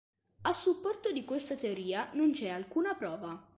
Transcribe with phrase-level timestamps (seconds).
[0.41, 3.39] A supporto di questa teoria non c'è alcuna prova.